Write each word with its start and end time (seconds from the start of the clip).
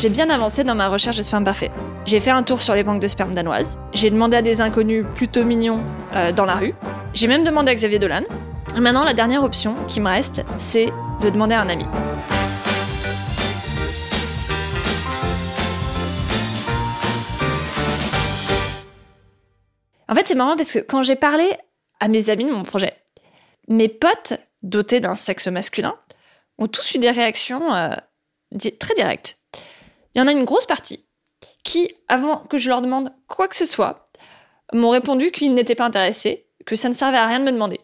J'ai 0.00 0.08
bien 0.08 0.30
avancé 0.30 0.64
dans 0.64 0.74
ma 0.74 0.88
recherche 0.88 1.18
de 1.18 1.22
sperme 1.22 1.44
parfait. 1.44 1.70
J'ai 2.06 2.20
fait 2.20 2.30
un 2.30 2.42
tour 2.42 2.62
sur 2.62 2.74
les 2.74 2.82
banques 2.82 3.02
de 3.02 3.06
sperme 3.06 3.34
danoises. 3.34 3.78
J'ai 3.92 4.08
demandé 4.08 4.34
à 4.34 4.40
des 4.40 4.62
inconnus 4.62 5.04
plutôt 5.14 5.44
mignons 5.44 5.84
euh, 6.14 6.32
dans 6.32 6.46
la 6.46 6.54
rue. 6.54 6.74
J'ai 7.12 7.26
même 7.26 7.44
demandé 7.44 7.70
à 7.70 7.74
Xavier 7.74 7.98
Dolan. 7.98 8.22
Maintenant, 8.78 9.04
la 9.04 9.12
dernière 9.12 9.44
option 9.44 9.76
qui 9.88 10.00
me 10.00 10.08
reste, 10.08 10.42
c'est 10.56 10.86
de 11.20 11.28
demander 11.28 11.54
à 11.54 11.60
un 11.60 11.68
ami. 11.68 11.84
En 20.08 20.14
fait, 20.14 20.26
c'est 20.26 20.34
marrant 20.34 20.56
parce 20.56 20.72
que 20.72 20.78
quand 20.78 21.02
j'ai 21.02 21.16
parlé 21.16 21.52
à 22.00 22.08
mes 22.08 22.30
amis 22.30 22.46
de 22.46 22.52
mon 22.52 22.62
projet, 22.62 22.94
mes 23.68 23.90
potes 23.90 24.32
dotés 24.62 25.00
d'un 25.00 25.14
sexe 25.14 25.48
masculin 25.48 25.94
ont 26.56 26.68
tous 26.68 26.94
eu 26.94 26.98
des 26.98 27.10
réactions 27.10 27.74
euh, 27.74 27.94
très 28.78 28.94
directes. 28.94 29.36
Il 30.14 30.18
y 30.18 30.22
en 30.22 30.26
a 30.26 30.32
une 30.32 30.44
grosse 30.44 30.66
partie 30.66 31.04
qui, 31.64 31.94
avant 32.08 32.38
que 32.38 32.58
je 32.58 32.68
leur 32.68 32.82
demande 32.82 33.12
quoi 33.28 33.48
que 33.48 33.56
ce 33.56 33.66
soit, 33.66 34.10
m'ont 34.72 34.90
répondu 34.90 35.30
qu'ils 35.30 35.54
n'étaient 35.54 35.74
pas 35.74 35.84
intéressés, 35.84 36.46
que 36.66 36.76
ça 36.76 36.88
ne 36.88 36.94
servait 36.94 37.18
à 37.18 37.26
rien 37.26 37.40
de 37.40 37.44
me 37.44 37.52
demander. 37.52 37.80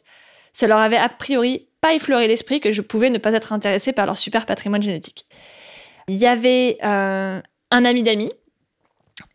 Ça 0.53 0.67
leur 0.67 0.79
avait 0.79 0.97
a 0.97 1.09
priori 1.09 1.69
pas 1.81 1.95
effleuré 1.95 2.29
l'esprit 2.29 2.61
que 2.61 2.73
je 2.73 2.83
pouvais 2.83 3.11
ne 3.11 3.19
pas 3.19 3.33
être 3.33 3.53
intéressée 3.53 3.93
par 3.93 4.07
leur 4.07 4.17
super 4.17 4.47
patrimoine 4.47 4.83
génétique. 4.83 5.27
Il 6.09 6.17
y 6.17 6.27
avait 6.27 6.79
euh, 6.85 7.41
un 7.71 7.85
ami 7.85 8.03
d'amis 8.03 8.33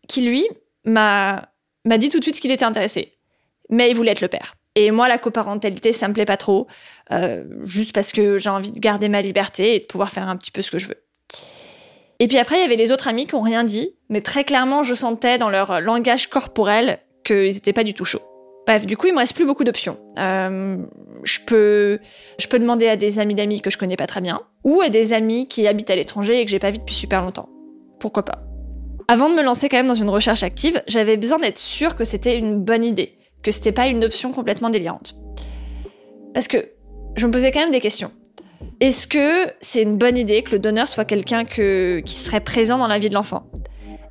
qui, 0.08 0.22
lui, 0.22 0.46
m'a 0.84 1.48
dit 1.84 2.08
tout 2.08 2.18
de 2.18 2.24
suite 2.24 2.40
qu'il 2.40 2.50
était 2.50 2.64
intéressé, 2.64 3.16
mais 3.70 3.90
il 3.90 3.96
voulait 3.96 4.12
être 4.12 4.20
le 4.20 4.28
père. 4.28 4.54
Et 4.74 4.90
moi, 4.90 5.06
la 5.06 5.18
coparentalité, 5.18 5.92
ça 5.92 6.08
me 6.08 6.14
plaît 6.14 6.24
pas 6.24 6.38
trop, 6.38 6.66
euh, 7.12 7.44
juste 7.64 7.94
parce 7.94 8.10
que 8.10 8.38
j'ai 8.38 8.48
envie 8.48 8.72
de 8.72 8.80
garder 8.80 9.08
ma 9.08 9.20
liberté 9.20 9.76
et 9.76 9.80
de 9.80 9.84
pouvoir 9.84 10.10
faire 10.10 10.28
un 10.28 10.36
petit 10.36 10.50
peu 10.50 10.62
ce 10.62 10.70
que 10.70 10.78
je 10.78 10.88
veux. 10.88 11.02
Et 12.22 12.28
puis 12.28 12.38
après, 12.38 12.58
il 12.58 12.62
y 12.62 12.64
avait 12.64 12.76
les 12.76 12.92
autres 12.92 13.08
amis 13.08 13.26
qui 13.26 13.34
ont 13.34 13.40
rien 13.40 13.64
dit, 13.64 13.96
mais 14.08 14.20
très 14.20 14.44
clairement, 14.44 14.84
je 14.84 14.94
sentais 14.94 15.38
dans 15.38 15.50
leur 15.50 15.80
langage 15.80 16.28
corporel 16.28 17.00
qu'ils 17.24 17.56
étaient 17.56 17.72
pas 17.72 17.82
du 17.82 17.94
tout 17.94 18.04
chauds. 18.04 18.22
Bref, 18.64 18.86
du 18.86 18.96
coup, 18.96 19.08
il 19.08 19.12
me 19.12 19.18
reste 19.18 19.34
plus 19.34 19.44
beaucoup 19.44 19.64
d'options. 19.64 19.98
Euh, 20.20 20.76
je 21.24 21.40
peux, 21.44 21.98
je 22.38 22.46
peux 22.46 22.60
demander 22.60 22.86
à 22.86 22.94
des 22.94 23.18
amis 23.18 23.34
d'amis 23.34 23.60
que 23.60 23.70
je 23.70 23.76
connais 23.76 23.96
pas 23.96 24.06
très 24.06 24.20
bien, 24.20 24.42
ou 24.62 24.80
à 24.82 24.88
des 24.88 25.12
amis 25.12 25.48
qui 25.48 25.66
habitent 25.66 25.90
à 25.90 25.96
l'étranger 25.96 26.40
et 26.40 26.44
que 26.44 26.50
j'ai 26.52 26.60
pas 26.60 26.70
vu 26.70 26.78
depuis 26.78 26.94
super 26.94 27.22
longtemps. 27.22 27.48
Pourquoi 27.98 28.24
pas 28.24 28.44
Avant 29.08 29.28
de 29.28 29.34
me 29.34 29.42
lancer 29.42 29.68
quand 29.68 29.78
même 29.78 29.88
dans 29.88 29.94
une 29.94 30.08
recherche 30.08 30.44
active, 30.44 30.80
j'avais 30.86 31.16
besoin 31.16 31.40
d'être 31.40 31.58
sûre 31.58 31.96
que 31.96 32.04
c'était 32.04 32.38
une 32.38 32.62
bonne 32.62 32.84
idée, 32.84 33.18
que 33.42 33.50
c'était 33.50 33.72
pas 33.72 33.88
une 33.88 34.04
option 34.04 34.30
complètement 34.30 34.70
délirante. 34.70 35.16
Parce 36.34 36.46
que 36.46 36.68
je 37.16 37.26
me 37.26 37.32
posais 37.32 37.50
quand 37.50 37.58
même 37.58 37.72
des 37.72 37.80
questions. 37.80 38.12
Est-ce 38.80 39.06
que 39.06 39.52
c'est 39.60 39.82
une 39.82 39.98
bonne 39.98 40.16
idée 40.16 40.42
que 40.42 40.52
le 40.52 40.58
donneur 40.58 40.88
soit 40.88 41.04
quelqu'un 41.04 41.44
que, 41.44 42.00
qui 42.00 42.14
serait 42.14 42.40
présent 42.40 42.78
dans 42.78 42.86
la 42.86 42.98
vie 42.98 43.08
de 43.08 43.14
l'enfant? 43.14 43.44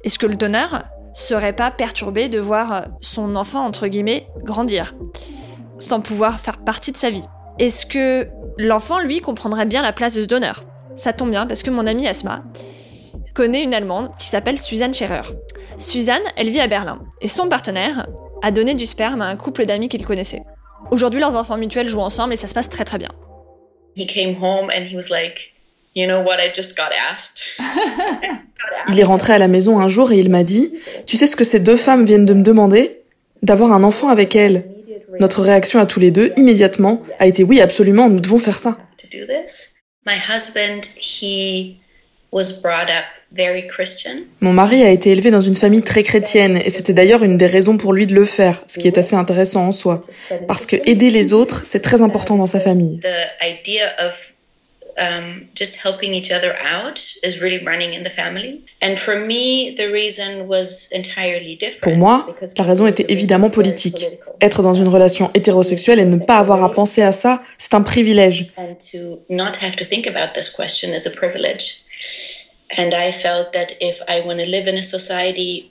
Est-ce 0.03 0.17
que 0.17 0.25
le 0.25 0.35
donneur 0.35 0.83
serait 1.13 1.53
pas 1.53 1.71
perturbé 1.71 2.29
de 2.29 2.39
voir 2.39 2.85
son 3.01 3.35
enfant, 3.35 3.65
entre 3.65 3.87
guillemets, 3.87 4.27
grandir, 4.43 4.95
sans 5.77 6.01
pouvoir 6.01 6.39
faire 6.39 6.59
partie 6.59 6.91
de 6.91 6.97
sa 6.97 7.09
vie? 7.09 7.25
Est-ce 7.59 7.85
que 7.85 8.27
l'enfant, 8.57 8.99
lui, 8.99 9.19
comprendrait 9.19 9.65
bien 9.65 9.81
la 9.81 9.93
place 9.93 10.15
de 10.15 10.21
ce 10.21 10.27
donneur? 10.27 10.63
Ça 10.95 11.13
tombe 11.13 11.31
bien 11.31 11.45
parce 11.47 11.63
que 11.63 11.69
mon 11.69 11.85
amie 11.85 12.07
Asma 12.07 12.43
connaît 13.33 13.63
une 13.63 13.73
Allemande 13.73 14.11
qui 14.19 14.27
s'appelle 14.27 14.59
Suzanne 14.59 14.93
Scherer. 14.93 15.21
Suzanne, 15.77 16.23
elle 16.35 16.49
vit 16.49 16.59
à 16.59 16.67
Berlin, 16.67 16.99
et 17.21 17.27
son 17.27 17.47
partenaire 17.47 18.07
a 18.41 18.51
donné 18.51 18.73
du 18.73 18.85
sperme 18.85 19.21
à 19.21 19.27
un 19.27 19.35
couple 19.35 19.65
d'amis 19.65 19.89
qu'il 19.89 20.05
connaissait. 20.05 20.43
Aujourd'hui, 20.89 21.19
leurs 21.19 21.35
enfants 21.35 21.57
mutuels 21.57 21.87
jouent 21.87 21.99
ensemble 22.01 22.33
et 22.33 22.37
ça 22.37 22.47
se 22.47 22.53
passe 22.53 22.69
très 22.69 22.83
très 22.83 22.97
bien. 22.97 23.11
Il 23.95 24.07
est 28.99 29.03
rentré 29.03 29.33
à 29.33 29.37
la 29.37 29.47
maison 29.47 29.79
un 29.79 29.87
jour 29.87 30.11
et 30.11 30.19
il 30.19 30.29
m'a 30.29 30.43
dit 30.43 30.73
Tu 31.05 31.17
sais 31.17 31.27
ce 31.27 31.35
que 31.35 31.43
ces 31.43 31.59
deux 31.59 31.77
femmes 31.77 32.05
viennent 32.05 32.25
de 32.25 32.33
me 32.33 32.43
demander? 32.43 32.97
D'avoir 33.41 33.73
un 33.73 33.83
enfant 33.83 34.09
avec 34.09 34.35
elles. 34.35 34.65
Notre 35.19 35.41
réaction 35.41 35.79
à 35.79 35.85
tous 35.85 35.99
les 35.99 36.11
deux, 36.11 36.31
immédiatement, 36.37 37.01
a 37.19 37.27
été 37.27 37.43
Oui, 37.43 37.59
absolument, 37.59 38.09
nous 38.09 38.19
devons 38.19 38.39
faire 38.39 38.57
ça. 38.57 38.77
My 40.05 40.15
husband, 40.15 40.97
he 40.97 41.80
Mon 44.41 44.53
mari 44.53 44.83
a 44.83 44.89
été 44.89 45.11
élevé 45.11 45.31
dans 45.31 45.41
une 45.41 45.55
famille 45.55 45.81
très 45.81 46.03
chrétienne 46.03 46.61
et 46.63 46.69
c'était 46.69 46.93
d'ailleurs 46.93 47.23
une 47.23 47.37
des 47.37 47.45
raisons 47.45 47.77
pour 47.77 47.93
lui 47.93 48.07
de 48.07 48.13
le 48.13 48.25
faire, 48.25 48.63
ce 48.67 48.79
qui 48.79 48.87
est 48.87 48.97
assez 48.97 49.15
intéressant 49.15 49.67
en 49.67 49.71
soi. 49.71 50.03
Parce 50.47 50.65
que 50.65 50.77
aider 50.85 51.11
les 51.11 51.33
autres, 51.33 51.63
c'est 51.65 51.81
très 51.81 52.01
important 52.01 52.37
dans 52.37 52.47
sa 52.47 52.59
famille. 52.59 52.99
The 52.99 53.45
idea 53.45 53.83
of 54.05 54.35
just 55.55 55.83
helping 55.83 56.13
each 56.13 56.31
other 56.31 56.53
out 56.75 56.99
is 57.23 57.41
really 57.41 57.63
running 57.65 57.93
in 57.93 58.03
the 58.03 58.11
family. 58.11 58.61
And 58.81 58.95
for 58.97 59.15
me, 59.15 59.73
the 59.75 59.91
reason 59.91 60.47
was 60.47 60.89
entirely 60.93 61.55
different. 61.55 61.81
Pour 61.81 61.95
moi, 61.95 62.35
la 62.57 62.63
raison 62.63 62.87
était 62.87 63.05
évidemment 63.09 63.49
politique. 63.49 64.09
Être 64.41 64.61
dans 64.61 64.73
une 64.73 64.87
relation 64.87 65.31
hétérosexuelle 65.33 65.99
et 65.99 66.05
ne 66.05 66.17
pas 66.17 66.37
avoir 66.37 66.63
à 66.63 66.71
penser 66.71 67.01
à 67.01 67.11
ça, 67.11 67.41
c'est 67.57 67.73
un 67.73 67.81
privilège. 67.81 68.51
Et 72.77 72.89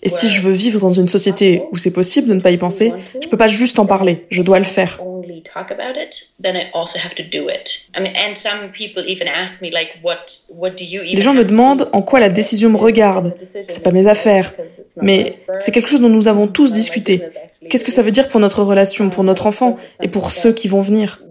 si 0.08 0.28
je 0.28 0.40
veux 0.42 0.52
vivre 0.52 0.80
dans 0.80 0.92
une 0.92 1.08
société 1.08 1.62
où 1.72 1.78
c'est 1.78 1.92
possible 1.92 2.28
de 2.28 2.34
ne 2.34 2.40
pas 2.40 2.50
y 2.50 2.58
penser, 2.58 2.92
je 3.22 3.28
peux 3.28 3.38
pas 3.38 3.48
juste 3.48 3.78
en 3.78 3.86
parler, 3.86 4.26
je 4.30 4.42
dois 4.42 4.58
le 4.58 4.66
faire. 4.66 5.00
only 5.30 5.42
talk 5.42 5.70
about 5.70 5.96
it, 5.96 6.14
then 6.40 6.56
I 6.56 6.70
also 6.72 6.98
have 6.98 7.14
to 7.14 7.22
do 7.22 7.48
it. 7.48 7.88
I 7.96 8.00
mean, 8.00 8.14
and 8.16 8.36
some 8.36 8.70
people 8.72 9.02
even 9.06 9.28
ask 9.28 9.62
me 9.62 9.70
like, 9.70 9.98
what, 10.02 10.50
what 10.56 10.76
do 10.76 10.84
you 10.84 11.02
even 11.02 11.16
Les 11.16 11.22
gens 11.22 11.34
me 11.34 11.44
demandent 11.44 11.88
en 11.92 12.02
quoi 12.02 12.20
la 12.20 12.28
décision 12.28 12.70
me 12.70 12.76
regarde. 12.76 13.34
C'est 13.68 13.82
pas 13.82 13.90
mes 13.90 14.06
affaires. 14.06 14.54
Mais 15.00 15.38
c'est 15.60 15.72
quelque 15.72 15.88
chose 15.88 16.00
dont 16.00 16.08
nous 16.08 16.28
avons 16.28 16.46
tous 16.46 16.72
discuté. 16.72 17.22
Qu'est-ce 17.68 17.84
que 17.84 17.92
ça 17.92 18.02
veut 18.02 18.10
dire 18.10 18.28
pour 18.28 18.40
notre 18.40 18.62
relation, 18.62 19.10
pour 19.10 19.24
notre 19.24 19.46
enfant 19.46 19.76
et 20.02 20.08
pour 20.08 20.30
ceux 20.30 20.52
qui 20.52 20.68
vont 20.68 20.80
venir? 20.80 21.22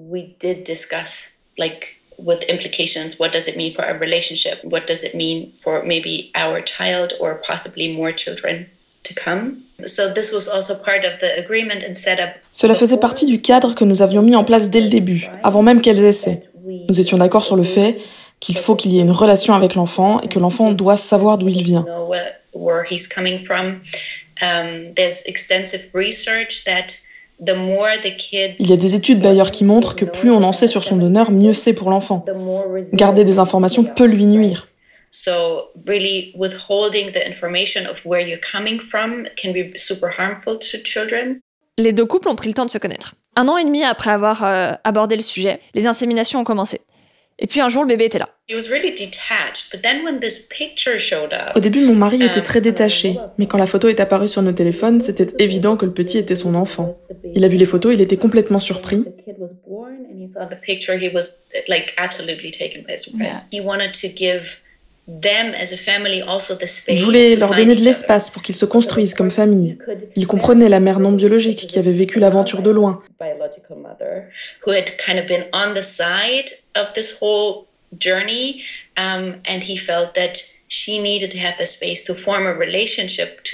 With 2.24 2.44
implications. 2.50 3.18
What 3.18 3.32
does 3.32 3.48
it 3.48 3.56
mean 3.56 3.74
for 3.74 3.86
our 3.86 3.98
relationship? 3.98 4.60
What 4.64 4.88
does 4.88 5.04
it 5.04 5.16
mean 5.16 5.52
for 5.56 5.84
maybe 5.84 6.32
our 6.36 6.62
child 6.62 7.14
or 7.22 7.40
possibly 7.48 7.96
more 7.96 8.12
children 8.12 8.66
to 9.04 9.14
come? 9.14 9.64
So 9.86 10.12
this 10.14 10.34
was 10.34 10.50
also 10.50 10.76
part 10.84 11.06
of 11.06 11.20
the 11.20 11.40
agreement 11.40 11.84
and 11.88 11.96
setup. 11.96 12.36
Cela 12.52 12.76
faisait 12.76 12.98
partie 12.98 13.26
du 13.26 13.42
cadre 13.42 13.74
que 13.74 13.86
nous 13.86 14.02
avions 14.02 14.22
mis 14.22 14.36
en 14.36 14.44
place 14.44 14.70
dès 14.70 14.82
le 14.82 14.90
début, 14.90 15.28
avant 15.44 15.64
même 15.64 15.82
qu'elles 15.82 16.04
essaient. 16.04 16.44
Nous 16.90 17.00
étions 17.00 17.18
d'accord 17.18 17.46
sur 17.46 17.56
le 17.56 17.64
fait 17.64 17.98
qu'il 18.40 18.58
faut 18.58 18.76
qu'il 18.76 18.94
y 18.94 19.00
ait 19.00 19.04
une 19.04 19.12
relation 19.12 19.54
avec 19.54 19.76
l'enfant 19.76 20.20
et 20.22 20.28
que 20.28 20.40
l'enfant 20.40 20.72
doit 20.72 20.98
savoir 20.98 21.38
d'où 21.38 21.48
il 21.48 21.64
vient. 21.64 21.86
where 22.54 22.84
he's 22.84 23.08
coming 23.08 23.40
from. 23.40 23.82
Um, 24.42 24.94
there's 24.96 25.26
extensive 25.26 25.94
research 25.94 26.66
that 26.66 26.96
the 27.46 27.56
more 27.56 27.88
the 28.04 28.16
kid, 28.18 28.56
Il 28.60 28.70
y 28.70 28.74
a 28.74 28.78
des 28.78 28.96
études 28.96 29.20
d'ailleurs 29.20 29.52
qui 29.52 29.64
montrent 29.64 29.96
que 29.96 30.06
plus 30.06 30.32
on 30.32 30.44
en 30.44 30.52
sait 30.52 30.68
sur 30.68 30.84
son 30.84 30.98
donneur, 30.98 31.32
mieux 31.32 31.54
c'est 31.54 31.74
pour 31.74 31.90
l'enfant. 31.90 32.24
the 32.28 32.36
more 32.36 32.66
resilient 32.72 32.96
Garder 32.96 33.24
des 33.24 33.40
informations 33.40 33.84
peut 33.84 34.06
lui 34.06 34.26
nuire. 34.26 34.68
So 35.12 35.72
really 35.88 36.34
withholding 36.38 37.12
the 37.12 37.26
information 37.28 37.82
of 37.90 38.00
where 38.06 38.22
you're 38.28 38.40
coming 38.40 38.80
from 38.80 39.26
can 39.42 39.52
be 39.54 39.66
super 39.76 40.10
harmful 40.18 40.60
to 40.60 40.78
children. 40.86 41.40
Les 41.78 41.94
deux 41.94 42.06
couples 42.06 42.28
ont 42.28 42.36
pris 42.36 42.50
le 42.50 42.54
temps 42.54 42.66
de 42.66 42.70
se 42.72 42.78
connaître. 42.78 43.16
Un 43.36 43.48
an 43.48 43.58
et 43.58 43.64
demi 43.64 43.84
après 43.84 44.12
avoir 44.12 44.44
euh, 44.44 44.74
abordé 44.84 45.16
le 45.16 45.24
sujet, 45.24 45.62
les 45.74 45.88
inséminations 45.88 46.40
ont 46.42 46.44
commencé. 46.44 46.82
Et 47.42 47.48
puis 47.48 47.62
un 47.62 47.70
jour, 47.70 47.84
le 47.84 47.88
bébé 47.88 48.06
était 48.06 48.20
là. 48.20 48.30
He 48.50 48.54
was 48.54 48.70
really 48.70 48.92
detached, 48.92 49.72
but 49.72 49.82
then 49.82 50.04
when 50.04 50.20
this 50.20 50.50
picture 50.50 51.00
showed 51.00 51.32
up, 51.34 51.56
Au 51.56 51.60
début, 51.60 51.82
mon 51.82 51.96
mari 51.96 52.22
était 52.22 52.42
très 52.42 52.60
détaché, 52.60 53.16
mais 53.38 53.46
quand 53.46 53.58
la 53.58 53.66
photo 53.66 53.88
est 53.88 54.00
apparue 54.00 54.28
sur 54.28 54.42
nos 54.42 54.52
téléphones, 54.52 55.00
c'était 55.00 55.28
évident 55.40 55.78
que 55.78 55.86
le 55.86 55.94
petit 55.94 56.18
était 56.18 56.36
son 56.36 56.54
enfant. 56.56 56.98
Il 57.34 57.46
a 57.46 57.48
vu 57.48 57.58
les 57.58 57.66
photos, 57.66 57.94
il 57.94 58.02
était 58.02 58.18
complètement 58.18 58.60
surpris. 58.60 59.06
the 63.52 64.69
Il 66.88 67.04
voulait 67.04 67.36
leur 67.36 67.56
donner 67.56 67.76
de 67.76 67.82
l'espace 67.82 68.30
pour 68.30 68.42
qu'ils 68.44 68.56
se 68.56 68.66
construisent 68.66 69.16
comme 69.16 69.32
famille. 69.32 69.78
Il 70.16 70.28
comprenait 70.28 70.70
la 70.70 70.80
mère 70.80 71.00
non 71.00 71.12
biologique 71.12 71.66
qui 71.68 71.80
avait 71.80 71.92
vécu 71.92 72.20
l'aventure 72.20 72.62
de 72.62 72.70
loin. 72.70 73.02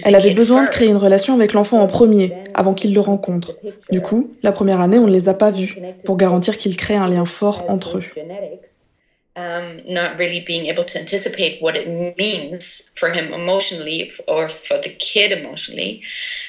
Elle 0.03 0.15
avait 0.15 0.33
besoin 0.33 0.63
de 0.63 0.69
créer 0.69 0.89
une 0.89 0.97
relation 0.97 1.33
avec 1.33 1.53
l'enfant 1.53 1.79
en 1.79 1.87
premier, 1.87 2.33
avant 2.53 2.73
qu'il 2.73 2.93
le 2.93 2.99
rencontre. 2.99 3.55
Du 3.91 4.01
coup, 4.01 4.33
la 4.43 4.51
première 4.51 4.81
année, 4.81 4.99
on 4.99 5.07
ne 5.07 5.13
les 5.13 5.29
a 5.29 5.33
pas 5.33 5.51
vus, 5.51 5.77
pour 6.03 6.17
garantir 6.17 6.57
qu'ils 6.57 6.75
créent 6.75 6.95
un 6.95 7.07
lien 7.07 7.25
fort 7.25 7.63
entre 7.69 7.99
eux. 7.99 8.03
Um, 9.35 9.81
not 9.85 10.17
really 10.17 10.39
being 10.39 10.67
able 10.67 10.83
to 10.85 10.99
anticipate 10.99 11.61
what 11.61 11.75
it 11.75 12.17
means 12.17 12.91
for 12.95 13.09
him 13.09 13.33
emotionally 13.33 14.11
or 14.27 14.47
for 14.47 14.77
the 14.77 14.89
kid 14.89 15.31
emotionally. 15.31 16.01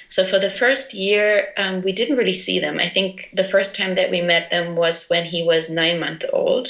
So 0.08 0.22
for 0.22 0.38
the 0.38 0.50
first 0.50 0.94
year, 0.94 1.48
um, 1.56 1.82
we 1.82 1.92
didn't 1.92 2.16
really 2.16 2.32
see 2.32 2.60
them. 2.60 2.78
I 2.78 2.88
think 2.88 3.30
the 3.32 3.44
first 3.44 3.76
time 3.76 3.96
that 3.96 4.10
we 4.10 4.22
met 4.22 4.50
them 4.50 4.76
was 4.76 5.08
when 5.08 5.24
he 5.24 5.42
was 5.44 5.68
nine 5.68 5.98
months 5.98 6.26
old. 6.32 6.68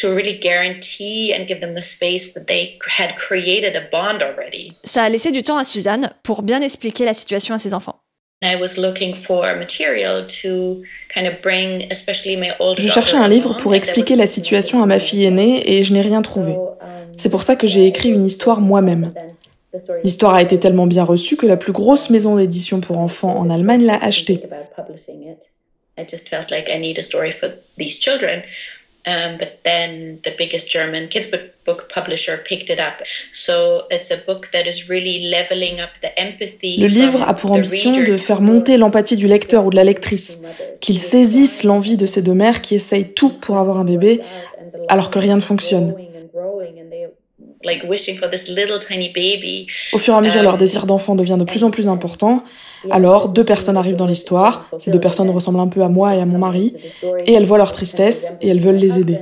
To 0.00 0.14
really 0.14 0.36
guarantee 0.36 1.32
and 1.32 1.48
give 1.48 1.62
them 1.62 1.72
the 1.72 1.80
space 1.80 2.34
that 2.34 2.48
they 2.48 2.78
had 2.86 3.16
created 3.16 3.74
a 3.76 3.88
bond 3.90 4.22
already. 4.22 4.72
Ça 4.84 5.04
a 5.04 5.08
laissé 5.08 5.32
du 5.32 5.42
temps 5.42 5.56
à 5.56 5.64
Suzanne 5.64 6.12
pour 6.22 6.42
bien 6.42 6.60
expliquer 6.60 7.06
la 7.06 7.14
situation 7.14 7.54
à 7.54 7.58
ses 7.58 7.72
enfants. 7.72 7.98
Je 12.82 12.88
cherchais 12.88 13.16
un 13.16 13.28
livre 13.28 13.56
pour 13.56 13.74
expliquer 13.74 14.14
la 14.14 14.26
situation 14.26 14.82
à 14.82 14.86
ma 14.86 14.98
fille 14.98 15.24
aînée 15.24 15.76
et 15.78 15.82
je 15.82 15.92
n'ai 15.94 16.02
rien 16.02 16.20
trouvé. 16.20 16.54
C'est 17.16 17.30
pour 17.30 17.42
ça 17.42 17.56
que 17.56 17.66
j'ai 17.66 17.86
écrit 17.86 18.10
une 18.10 18.24
histoire 18.24 18.60
moi-même. 18.60 19.14
L'histoire 20.04 20.34
a 20.34 20.42
été 20.42 20.60
tellement 20.60 20.86
bien 20.86 21.04
reçue 21.04 21.36
que 21.36 21.46
la 21.46 21.56
plus 21.56 21.72
grosse 21.72 22.10
maison 22.10 22.36
d'édition 22.36 22.80
pour 22.80 22.98
enfants 22.98 23.36
en 23.38 23.48
Allemagne 23.48 23.84
l'a 23.84 23.96
achetée. 24.02 24.42
Um, 29.06 29.36
but 29.38 29.62
then 29.62 30.18
the 30.24 30.32
biggest 30.36 30.68
German 30.68 31.08
kids 31.08 31.30
book 31.64 31.88
publisher 31.94 32.38
picked 32.44 32.70
it 32.70 32.80
up. 32.80 33.04
So 33.32 33.86
it's 33.90 34.10
a 34.10 34.16
book 34.26 34.50
that 34.50 34.66
is 34.66 34.88
really 34.88 35.30
leveling 35.30 35.80
up 35.80 35.90
the 36.02 36.10
empathy. 36.18 36.78
Le 36.80 36.88
livre 36.88 37.22
a 37.22 37.32
pour 37.34 37.52
ambition 37.52 37.92
de 37.92 38.16
faire 38.16 38.40
monter 38.40 38.76
l'empathie 38.76 39.16
du 39.16 39.28
lecteur 39.28 39.64
ou 39.64 39.70
de 39.70 39.76
la 39.76 39.84
lectrice, 39.84 40.40
qu'il 40.80 40.98
saisisse 40.98 41.62
l'envie 41.62 41.96
de 41.96 42.04
ces 42.04 42.22
deux 42.22 42.34
mères 42.34 42.62
qui 42.62 42.74
essayent 42.74 43.12
tout 43.12 43.30
pour 43.30 43.58
avoir 43.58 43.78
un 43.78 43.84
bébé 43.84 44.22
alors 44.88 45.10
que 45.10 45.20
rien 45.20 45.36
ne 45.36 45.40
fonctionne. 45.40 45.94
Au 49.92 49.98
fur 49.98 50.14
et 50.14 50.16
à 50.16 50.20
mesure, 50.20 50.42
leur 50.42 50.54
um, 50.54 50.58
désir 50.58 50.86
d'enfant 50.86 51.14
devient 51.14 51.36
de 51.38 51.44
plus 51.44 51.64
en 51.64 51.70
plus 51.70 51.88
important. 51.88 52.44
Alors, 52.90 53.28
deux 53.28 53.44
personnes 53.44 53.76
arrivent 53.76 53.96
dans 53.96 54.06
l'histoire. 54.06 54.68
Ces 54.78 54.90
deux 54.90 55.00
personnes 55.00 55.30
ressemblent 55.30 55.60
un 55.60 55.68
peu 55.68 55.82
à 55.82 55.88
moi 55.88 56.14
et 56.14 56.20
à 56.20 56.26
mon 56.26 56.38
mari. 56.38 56.74
Et 57.26 57.32
elles 57.32 57.44
voient 57.44 57.58
leur 57.58 57.72
tristesse 57.72 58.34
et 58.40 58.48
elles 58.48 58.60
veulent 58.60 58.76
les 58.76 58.98
aider. 58.98 59.18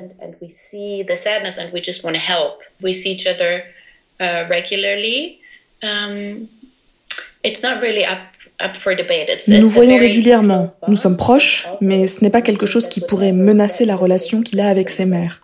Nous 9.48 9.58
nous 9.60 9.68
voyons 9.68 9.98
régulièrement. 9.98 10.74
Nous 10.88 10.96
sommes 10.96 11.16
proches, 11.16 11.66
mais 11.80 12.06
ce 12.06 12.22
n'est 12.22 12.30
pas 12.30 12.42
quelque 12.42 12.66
chose 12.66 12.88
qui 12.88 13.00
pourrait 13.00 13.32
menacer 13.32 13.84
la 13.84 13.96
relation 13.96 14.42
qu'il 14.42 14.60
a 14.60 14.68
avec 14.68 14.90
ses 14.90 15.04
mères. 15.04 15.40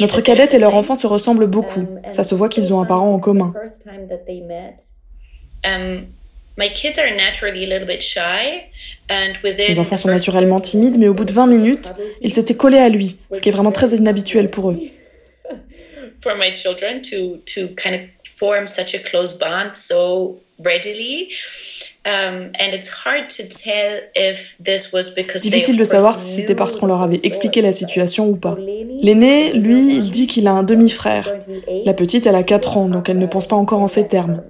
Notre 0.00 0.20
cadette 0.20 0.54
et 0.54 0.58
leur 0.58 0.74
enfant 0.74 0.94
se 0.94 1.06
ressemblent 1.06 1.48
beaucoup. 1.48 1.80
Um, 1.80 2.00
Ça 2.12 2.22
se 2.24 2.34
voit 2.34 2.48
qu'ils 2.48 2.72
ont 2.72 2.80
un 2.80 2.84
parent 2.84 3.12
en 3.12 3.18
commun. 3.18 3.52
Um, 5.64 6.06
Les 9.68 9.78
enfants 9.78 9.96
sont 9.96 10.08
naturellement 10.08 10.60
timides, 10.60 10.98
mais 10.98 11.08
au 11.08 11.14
bout 11.14 11.24
de 11.24 11.32
20 11.32 11.46
minutes, 11.46 11.94
ils 12.20 12.32
s'étaient 12.32 12.54
collés 12.54 12.78
à 12.78 12.88
lui, 12.88 13.18
ce 13.32 13.40
qui 13.40 13.48
est 13.48 13.52
vraiment 13.52 13.72
très 13.72 13.90
inhabituel 13.90 14.50
pour 14.50 14.70
eux. 14.70 14.78
To. 22.04 22.10
Difficile 25.40 25.76
de 25.76 25.84
savoir 25.84 26.16
si 26.16 26.32
c'était 26.32 26.56
parce 26.56 26.74
qu'on 26.76 26.86
leur 26.86 27.00
avait 27.02 27.20
expliqué 27.22 27.62
la 27.62 27.70
situation 27.70 28.28
ou 28.28 28.34
pas. 28.34 28.56
L'aîné, 29.02 29.52
lui, 29.52 29.94
il 29.94 30.10
dit 30.10 30.26
qu'il 30.26 30.48
a 30.48 30.52
un 30.52 30.64
demi-frère. 30.64 31.32
La 31.84 31.94
petite, 31.94 32.26
elle 32.26 32.34
a 32.34 32.42
4 32.42 32.76
ans, 32.76 32.88
donc 32.88 33.08
elle 33.08 33.18
ne 33.18 33.26
pense 33.26 33.46
pas 33.46 33.54
encore 33.56 33.82
en 33.82 33.86
ces 33.86 34.08
termes. 34.08 34.42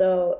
On 0.00 0.30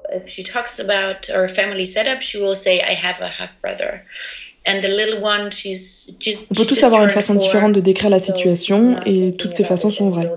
peut 6.55 6.67
tous 6.67 6.85
avoir 6.85 7.03
une 7.03 7.11
façon 7.11 7.35
différente 7.35 7.73
de 7.73 7.81
décrire 7.81 8.11
la 8.11 8.21
situation 8.21 8.97
et 9.05 9.33
toutes 9.33 9.55
ces 9.55 9.65
façons 9.65 9.91
sont 9.91 10.09
vraies. 10.09 10.31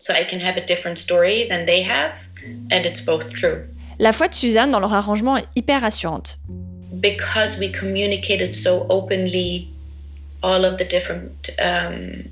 So 0.00 0.12
I 0.12 0.24
can 0.24 0.38
have 0.38 0.56
a 0.56 0.60
different 0.60 0.96
story 0.96 1.48
than 1.48 1.64
they 1.66 1.82
have, 1.82 2.16
and 2.70 2.84
it's 2.84 3.04
both 3.04 3.34
true. 3.34 3.64
La 3.98 4.12
foi 4.12 4.28
de 4.28 4.34
Suzanne 4.34 4.70
dans 4.70 4.80
leur 4.80 4.94
arrangement 4.94 5.36
est 5.36 5.46
hyper 5.56 5.80
rassurante. 5.80 6.38
Because 6.92 7.58
we 7.58 7.70
communicated 7.72 8.54
so 8.54 8.86
openly 8.88 9.68
all 10.42 10.64
of 10.64 10.76
the 10.76 10.84
different 10.88 11.50
um, 11.60 12.24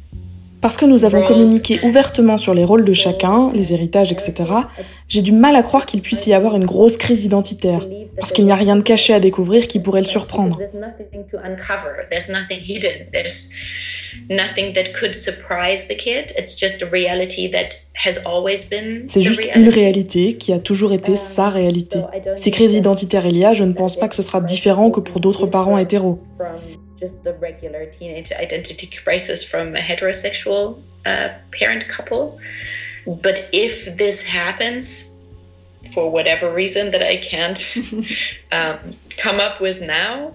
parce 0.67 0.79
que 0.79 0.85
nous 0.85 1.05
avons 1.05 1.23
communiqué 1.23 1.79
ouvertement 1.85 2.37
sur 2.37 2.53
les 2.53 2.65
rôles 2.65 2.85
de 2.85 2.93
chacun, 2.93 3.53
les 3.55 3.73
héritages, 3.73 4.11
etc., 4.11 4.35
j'ai 5.07 5.23
du 5.23 5.31
mal 5.31 5.55
à 5.55 5.63
croire 5.63 5.87
qu'il 5.87 6.03
puisse 6.03 6.27
y 6.27 6.35
avoir 6.35 6.57
une 6.57 6.65
grosse 6.65 6.97
crise 6.97 7.25
identitaire, 7.25 7.87
parce 8.19 8.33
qu'il 8.33 8.45
n'y 8.45 8.51
a 8.51 8.57
rien 8.57 8.75
de 8.75 8.81
caché 8.81 9.15
à 9.15 9.21
découvrir 9.21 9.69
qui 9.69 9.79
pourrait 9.79 10.01
le 10.01 10.07
surprendre. 10.07 10.59
C'est 19.07 19.23
juste 19.23 19.49
une 19.55 19.69
réalité 19.69 20.37
qui 20.37 20.53
a 20.53 20.59
toujours 20.59 20.93
été 20.93 21.15
sa 21.15 21.49
réalité. 21.49 22.01
Si 22.35 22.51
crise 22.51 22.75
identitaire 22.75 23.25
il 23.25 23.37
y 23.37 23.45
a, 23.45 23.55
je 23.55 23.63
ne 23.63 23.73
pense 23.73 23.95
pas 23.95 24.09
que 24.09 24.17
ce 24.17 24.23
sera 24.23 24.41
différent 24.41 24.91
que 24.91 24.99
pour 24.99 25.21
d'autres 25.21 25.47
parents 25.47 25.79
hétéros. 25.79 26.19
Just 26.99 27.23
the 27.25 27.35
regular 27.35 27.87
teenage 27.87 28.33
identity 28.33 28.89
crisis 28.97 29.49
from 29.49 29.75
a 29.75 29.79
heterosexual 29.79 30.81
uh, 31.05 31.29
parent 31.53 31.89
couple. 31.89 32.39
But 33.07 33.39
if 33.53 33.97
this 33.97 34.27
happens, 34.27 35.17
for 35.93 36.11
whatever 36.11 36.53
reason 36.53 36.91
that 36.91 37.03
I 37.03 37.17
can't 37.19 37.59
um, 38.53 38.79
come 39.17 39.41
up 39.41 39.61
with 39.61 39.81
now, 39.81 40.35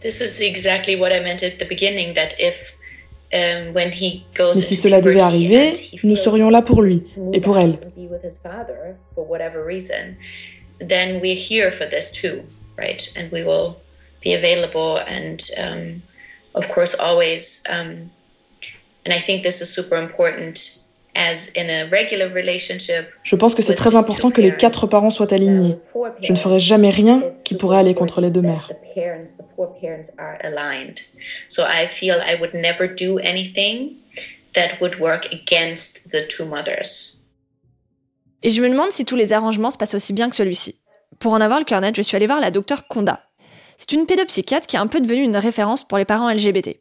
this 0.00 0.20
is 0.20 0.40
exactly 0.40 0.96
what 0.96 1.12
I 1.12 1.20
meant 1.20 1.42
at 1.42 1.58
the 1.58 1.64
beginning 1.64 2.14
that 2.14 2.34
if 2.38 2.78
um, 3.34 3.74
when 3.74 3.90
he 3.90 4.24
goes 4.34 4.56
Mais 4.56 4.62
si 4.62 4.76
cela 4.76 5.00
devait 5.00 5.20
arriver, 5.20 5.72
nous 6.04 6.16
serions 6.16 6.48
là 6.50 6.62
pour 6.62 6.82
lui 6.82 7.02
et 7.32 7.40
pour 7.40 7.58
elle. 7.58 7.78
For 9.14 9.24
whatever 9.24 9.64
reason, 9.64 10.16
then 10.78 11.20
we're 11.20 11.34
here 11.34 11.70
for 11.70 11.86
this 11.86 12.12
too, 12.12 12.44
right? 12.76 13.02
And 13.16 13.32
we 13.32 13.42
will 13.42 13.80
be 14.26 14.34
available 14.34 14.92
and 15.16 15.38
um, 15.64 15.82
of 16.54 16.64
course 16.74 16.92
always 17.06 17.62
um, 17.74 18.10
and 19.04 19.12
i 19.18 19.20
think 19.26 19.42
this 19.42 19.60
is 19.60 19.68
super 19.78 19.98
important 20.06 20.56
as 21.14 21.50
in 21.54 21.66
a 21.70 21.84
regular 21.98 22.28
relationship 22.40 23.04
je 23.22 23.36
pense 23.36 23.54
que 23.54 23.62
c'est 23.62 23.74
très 23.74 23.94
important 23.94 24.30
que 24.30 24.40
les 24.40 24.54
quatre 24.54 24.86
parents 24.86 25.10
soient 25.10 25.32
alignés. 25.32 25.76
Je 26.22 26.32
ne 26.32 26.36
ferai 26.36 26.58
jamais 26.58 26.90
rien 26.90 27.22
qui 27.44 27.54
pourrait 27.56 27.78
aller 27.78 27.94
contre 27.94 28.20
les 28.20 28.30
deux 28.30 28.42
mères. 28.42 28.70
so 31.48 31.62
i 31.62 31.86
feel 31.86 32.16
i 32.26 32.34
would 32.40 32.54
never 32.54 32.86
do 32.88 33.18
anything 33.18 33.96
that 34.56 34.80
would 34.80 34.98
work 34.98 35.28
against 35.32 36.10
the 36.10 36.26
two 36.26 36.46
mothers. 36.46 37.22
Et 38.42 38.50
je 38.50 38.62
me 38.62 38.68
demande 38.68 38.90
si 38.90 39.04
tous 39.04 39.16
les 39.16 39.32
arrangements 39.32 39.70
se 39.70 39.78
passent 39.78 39.94
aussi 39.94 40.12
bien 40.12 40.28
que 40.30 40.36
celui-ci. 40.36 40.76
Pour 41.18 41.32
en 41.32 41.40
avoir 41.40 41.58
le 41.58 41.64
cœur 41.64 41.80
net, 41.80 41.96
je 41.96 42.02
suis 42.02 42.16
allée 42.16 42.26
voir 42.26 42.40
la 42.40 42.50
docteure 42.50 42.86
Konda, 42.86 43.25
c'est 43.76 43.92
une 43.92 44.06
pédopsychiatre 44.06 44.66
qui 44.66 44.76
est 44.76 44.80
un 44.80 44.86
peu 44.86 45.00
devenue 45.00 45.22
une 45.22 45.36
référence 45.36 45.84
pour 45.84 45.98
les 45.98 46.04
parents 46.04 46.30
LGBT. 46.30 46.80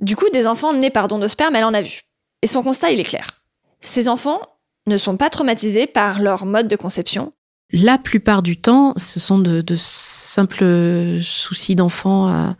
Du 0.00 0.16
coup, 0.16 0.28
des 0.32 0.46
enfants 0.46 0.72
nés 0.72 0.90
par 0.90 1.08
don 1.08 1.18
de 1.18 1.28
sperme, 1.28 1.56
elle 1.56 1.64
en 1.64 1.74
a 1.74 1.82
vu. 1.82 2.02
Et 2.42 2.46
son 2.46 2.62
constat, 2.62 2.90
il 2.90 3.00
est 3.00 3.04
clair. 3.04 3.42
Ces 3.80 4.08
enfants 4.08 4.40
ne 4.86 4.96
sont 4.96 5.16
pas 5.16 5.30
traumatisés 5.30 5.86
par 5.86 6.20
leur 6.20 6.46
mode 6.46 6.68
de 6.68 6.76
conception. 6.76 7.32
La 7.72 7.98
plupart 7.98 8.42
du 8.42 8.56
temps, 8.56 8.94
ce 8.96 9.20
sont 9.20 9.38
de, 9.38 9.62
simples 9.76 11.20
soucis 11.22 11.76
d'enfants 11.76 12.54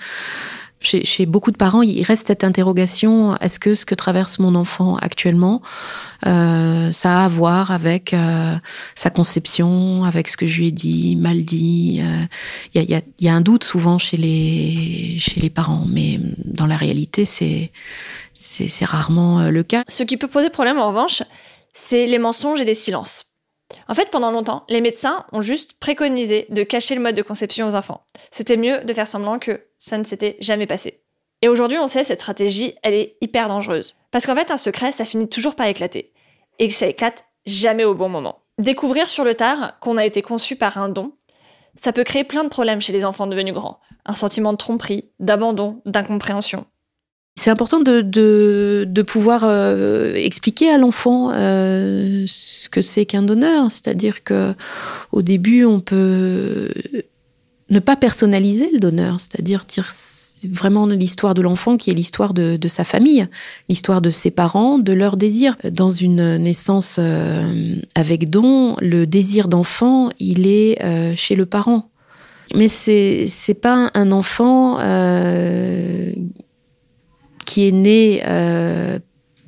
chez, 0.80 1.26
beaucoup 1.26 1.50
de 1.50 1.56
parents, 1.56 1.82
il 1.82 2.02
reste 2.02 2.26
cette 2.26 2.44
interrogation 2.44 3.36
est-ce 3.36 3.58
que 3.58 3.74
ce 3.74 3.84
que 3.84 3.94
traverse 3.94 4.38
mon 4.38 4.54
enfant 4.54 4.96
actuellement, 4.96 5.62
euh, 6.26 6.90
ça 6.90 7.20
a 7.20 7.24
à 7.24 7.28
voir 7.28 7.70
avec 7.70 8.14
euh, 8.14 8.54
sa 8.94 9.10
conception, 9.10 10.04
avec 10.04 10.28
ce 10.28 10.36
que 10.36 10.46
je 10.46 10.58
lui 10.58 10.68
ai 10.68 10.72
dit, 10.72 11.16
mal 11.16 11.42
dit 11.42 12.02
Il 12.74 12.82
y, 12.82 12.94
a, 12.94 13.00
y, 13.20 13.28
a, 13.28 13.34
un 13.34 13.40
doute 13.40 13.64
souvent 13.64 13.98
chez 13.98 14.16
les, 14.16 15.16
chez 15.18 15.40
les 15.40 15.50
parents, 15.50 15.84
mais 15.86 16.18
dans 16.44 16.66
la 16.66 16.76
réalité, 16.76 17.24
c'est, 17.24 17.72
c'est 18.32 18.84
rarement 18.84 19.48
le 19.48 19.62
cas. 19.62 19.84
Ce 19.88 20.02
qui 20.02 20.16
peut 20.16 20.28
poser 20.28 20.50
problème, 20.50 20.78
en 20.78 20.88
revanche, 20.88 21.22
c'est 21.72 22.06
les 22.06 22.18
mensonges 22.18 22.60
et 22.60 22.64
les 22.64 22.74
silences. 22.74 23.24
En 23.88 23.94
fait, 23.94 24.10
pendant 24.10 24.30
longtemps, 24.30 24.64
les 24.68 24.80
médecins 24.80 25.24
ont 25.32 25.42
juste 25.42 25.74
préconisé 25.74 26.46
de 26.50 26.62
cacher 26.62 26.94
le 26.94 27.00
mode 27.00 27.14
de 27.14 27.22
conception 27.22 27.68
aux 27.68 27.74
enfants. 27.74 28.02
C'était 28.30 28.56
mieux 28.56 28.80
de 28.84 28.92
faire 28.92 29.08
semblant 29.08 29.38
que 29.38 29.62
ça 29.80 29.98
ne 29.98 30.04
s'était 30.04 30.36
jamais 30.40 30.66
passé. 30.66 31.00
Et 31.42 31.48
aujourd'hui, 31.48 31.78
on 31.78 31.86
sait, 31.88 32.04
cette 32.04 32.20
stratégie, 32.20 32.74
elle 32.82 32.94
est 32.94 33.16
hyper 33.22 33.48
dangereuse. 33.48 33.94
Parce 34.10 34.26
qu'en 34.26 34.36
fait, 34.36 34.50
un 34.50 34.58
secret, 34.58 34.92
ça 34.92 35.06
finit 35.06 35.28
toujours 35.28 35.56
par 35.56 35.66
éclater. 35.66 36.12
Et 36.58 36.68
que 36.68 36.74
ça 36.74 36.86
éclate 36.86 37.24
jamais 37.46 37.84
au 37.84 37.94
bon 37.94 38.10
moment. 38.10 38.40
Découvrir 38.58 39.08
sur 39.08 39.24
le 39.24 39.34
tard 39.34 39.80
qu'on 39.80 39.96
a 39.96 40.04
été 40.04 40.20
conçu 40.20 40.54
par 40.54 40.76
un 40.76 40.90
don, 40.90 41.12
ça 41.76 41.92
peut 41.92 42.04
créer 42.04 42.24
plein 42.24 42.44
de 42.44 42.50
problèmes 42.50 42.82
chez 42.82 42.92
les 42.92 43.06
enfants 43.06 43.26
devenus 43.26 43.54
grands. 43.54 43.80
Un 44.04 44.12
sentiment 44.12 44.52
de 44.52 44.58
tromperie, 44.58 45.06
d'abandon, 45.18 45.80
d'incompréhension. 45.86 46.66
C'est 47.36 47.50
important 47.50 47.80
de, 47.80 49.02
pouvoir 49.06 49.44
euh, 49.44 50.12
expliquer 50.14 50.68
à 50.68 50.76
l'enfant 50.76 51.30
euh, 51.32 52.24
ce 52.26 52.68
que 52.68 52.82
c'est 52.82 53.06
qu'un 53.06 53.22
donneur. 53.22 53.72
C'est-à-dire 53.72 54.24
que 54.24 54.52
au 55.10 55.22
début, 55.22 55.64
on 55.64 55.80
peut 55.80 56.68
ne 57.70 57.78
pas 57.78 57.96
personnaliser 57.96 58.70
le 58.72 58.78
donneur, 58.78 59.20
c'est-à-dire 59.20 59.64
dire 59.66 59.88
vraiment 60.48 60.86
l'histoire 60.86 61.34
de 61.34 61.42
l'enfant 61.42 61.76
qui 61.76 61.90
est 61.90 61.94
l'histoire 61.94 62.34
de, 62.34 62.58
sa 62.68 62.84
famille, 62.84 63.28
l'histoire 63.68 64.00
de 64.00 64.10
ses 64.10 64.30
parents, 64.30 64.78
de 64.78 64.92
leurs 64.92 65.16
désirs. 65.16 65.56
Dans 65.70 65.90
une 65.90 66.36
naissance 66.38 66.96
euh, 66.98 67.76
avec 67.94 68.30
don, 68.30 68.76
le 68.80 69.06
désir 69.06 69.48
d'enfant, 69.48 70.10
il 70.18 70.46
est 70.46 70.78
chez 71.16 71.36
le 71.36 71.46
parent. 71.46 71.90
Mais 72.56 72.68
c'est 72.68 73.26
c'est 73.28 73.54
pas 73.54 73.90
un 73.94 74.10
enfant 74.10 74.78
qui 77.50 77.66
est 77.66 77.72
né 77.72 78.22
euh, 78.26 79.00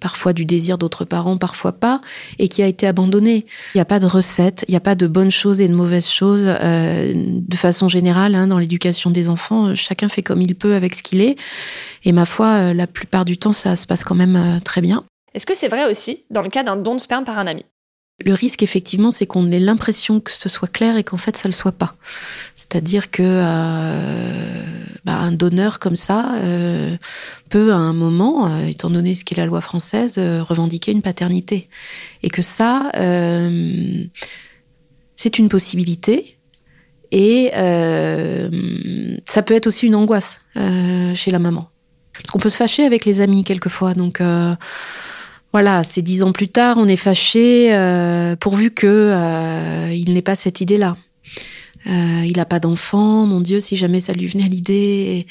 parfois 0.03 0.33
du 0.33 0.45
désir 0.45 0.79
d'autres 0.79 1.05
parents, 1.05 1.39
parfois 1.39 1.73
pas, 1.73 2.01
et 2.41 2.49
qui 2.49 2.63
a 2.63 2.67
été 2.67 2.87
abandonné. 2.87 3.47
Il 3.75 3.79
n'y 3.79 3.81
a 3.81 3.87
pas 3.87 4.01
de 4.01 4.07
recette, 4.07 4.65
il 4.67 4.73
n'y 4.73 4.77
a 4.77 4.81
pas 4.81 4.97
de 4.97 5.07
bonnes 5.07 5.31
choses 5.31 5.61
et 5.61 5.69
de 5.69 5.75
mauvaises 5.75 6.11
choses. 6.11 6.45
Euh, 6.47 7.13
de 7.15 7.57
façon 7.57 7.89
générale, 7.89 8.35
hein, 8.35 8.49
dans 8.49 8.59
l'éducation 8.59 9.11
des 9.11 9.29
enfants, 9.29 9.75
chacun 9.77 10.09
fait 10.09 10.23
comme 10.23 10.43
il 10.43 10.55
peut 10.57 10.75
avec 10.75 10.97
ce 10.97 11.03
qu'il 11.03 11.21
est. 11.21 11.37
Et 12.05 12.11
ma 12.11 12.27
foi, 12.27 12.47
euh, 12.47 12.75
la 12.75 12.89
plupart 12.89 13.25
du 13.25 13.37
temps, 13.37 13.53
ça 13.53 13.77
se 13.77 13.87
passe 13.87 14.03
quand 14.03 14.17
même 14.17 14.61
très 14.65 14.81
bien. 14.81 15.05
Est-ce 15.35 15.47
que 15.47 15.55
c'est 15.55 15.69
vrai 15.69 15.89
aussi 15.89 16.25
dans 16.31 16.43
le 16.43 16.49
cas 16.49 16.65
d'un 16.65 16.77
don 16.77 16.97
de 16.97 17.01
sperme 17.01 17.25
par 17.25 17.39
un 17.39 17.47
ami? 17.47 17.65
Le 18.25 18.35
risque, 18.35 18.63
effectivement, 18.63 19.11
c'est 19.11 19.27
qu'on 19.27 19.51
ait 19.51 19.59
l'impression 19.59 20.21
que 20.21 20.31
ce 20.31 20.49
soit 20.49 20.71
clair 20.71 20.97
et 20.97 21.05
qu'en 21.05 21.17
fait, 21.17 21.37
ça 21.37 21.49
ne 21.49 21.53
le 21.53 21.57
soit 21.57 21.73
pas. 21.73 21.95
C'est-à-dire 22.55 23.11
que 23.11 23.23
euh, 23.25 24.63
bah, 25.05 25.15
un 25.15 25.33
donneur 25.33 25.79
comme 25.79 25.97
ça 25.97 26.35
euh, 26.37 26.97
peut, 27.53 27.73
à 27.73 27.77
un 27.77 27.93
moment, 27.93 28.47
euh, 28.47 28.67
étant 28.67 28.89
donné 28.91 29.15
ce 29.15 29.25
qu'est 29.25 29.37
la 29.37 29.47
loi 29.47 29.61
française, 29.61 30.19
revendiquer 30.19 30.93
une 30.93 31.03
paternité. 31.03 31.69
Et 32.23 32.31
que 32.31 32.43
ça, 32.43 32.91
c'est 35.17 35.39
une 35.39 35.49
possibilité. 35.49 36.39
Et 37.11 37.51
ça 39.27 39.43
peut 39.43 39.55
être 39.55 39.67
aussi 39.67 39.87
une 39.87 39.95
angoisse 39.95 40.41
chez 41.15 41.31
la 41.31 41.39
maman. 41.39 41.69
Parce 42.15 42.31
qu'on 42.31 42.39
peut 42.39 42.51
se 42.51 42.57
fâcher 42.57 42.85
avec 42.85 43.05
les 43.05 43.21
amis 43.21 43.45
quelquefois. 43.45 43.95
Donc 43.95 44.21
voilà, 45.53 45.85
c'est 45.85 46.01
dix 46.01 46.23
ans 46.23 46.33
plus 46.33 46.49
tard, 46.49 46.77
on 46.79 46.89
est 46.89 46.97
fâché, 46.97 47.75
euh, 47.75 48.37
pourvu 48.37 48.71
que 48.71 48.87
euh, 48.87 49.93
il 49.93 50.15
n'ait 50.15 50.23
pas 50.23 50.35
cette 50.35 50.63
idée-là. 50.63 50.97
Euh, 51.87 52.25
il 52.25 52.37
n'a 52.37 52.45
pas 52.45 52.61
d'enfant, 52.61 53.27
mon 53.27 53.41
Dieu, 53.41 53.61
si 53.61 53.77
jamais 53.77 54.01
ça 54.01 54.13
lui 54.13 54.27
venait 54.27 54.45
à 54.45 54.49
l'idée. 54.49 55.27